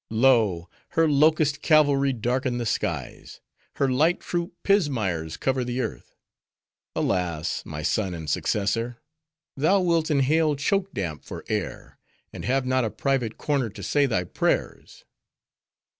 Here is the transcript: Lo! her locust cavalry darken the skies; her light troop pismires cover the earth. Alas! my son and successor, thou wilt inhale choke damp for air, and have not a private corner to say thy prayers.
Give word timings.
Lo! 0.09 0.67
her 0.97 1.07
locust 1.07 1.61
cavalry 1.61 2.11
darken 2.11 2.57
the 2.57 2.65
skies; 2.65 3.39
her 3.75 3.87
light 3.87 4.19
troop 4.19 4.51
pismires 4.63 5.37
cover 5.39 5.63
the 5.63 5.79
earth. 5.79 6.15
Alas! 6.95 7.61
my 7.67 7.83
son 7.83 8.15
and 8.15 8.27
successor, 8.27 8.97
thou 9.55 9.79
wilt 9.79 10.09
inhale 10.09 10.55
choke 10.55 10.91
damp 10.91 11.23
for 11.23 11.45
air, 11.49 11.99
and 12.33 12.45
have 12.45 12.65
not 12.65 12.83
a 12.83 12.89
private 12.89 13.37
corner 13.37 13.69
to 13.69 13.83
say 13.83 14.07
thy 14.07 14.23
prayers. 14.23 15.05